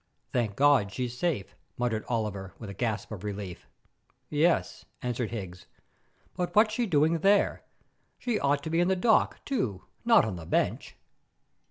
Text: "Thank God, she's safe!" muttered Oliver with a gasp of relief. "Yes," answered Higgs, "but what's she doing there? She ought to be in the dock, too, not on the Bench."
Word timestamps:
"Thank 0.33 0.55
God, 0.55 0.91
she's 0.91 1.15
safe!" 1.15 1.55
muttered 1.77 2.05
Oliver 2.07 2.55
with 2.57 2.71
a 2.71 2.73
gasp 2.73 3.11
of 3.11 3.23
relief. 3.23 3.67
"Yes," 4.31 4.83
answered 5.03 5.29
Higgs, 5.29 5.67
"but 6.33 6.55
what's 6.55 6.73
she 6.73 6.87
doing 6.87 7.19
there? 7.19 7.61
She 8.17 8.39
ought 8.39 8.63
to 8.63 8.71
be 8.71 8.79
in 8.79 8.87
the 8.87 8.95
dock, 8.95 9.45
too, 9.45 9.85
not 10.03 10.25
on 10.25 10.37
the 10.37 10.47
Bench." 10.47 10.95